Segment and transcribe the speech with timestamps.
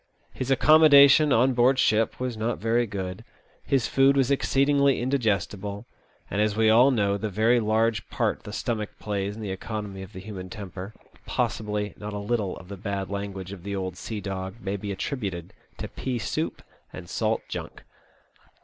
[0.33, 3.23] His accommodation on board ship was not very good,
[3.63, 5.85] his food was exceedingly indigestible,
[6.27, 10.01] and, as we all know the very large part the stomach plays in the economy
[10.01, 10.95] of the human temper,
[11.27, 12.79] possibly not a little of 108 THE OLD SEA DOG.
[12.81, 17.07] the bad language of the old sea dog may be attributed to pea soup and
[17.07, 17.83] salt junk.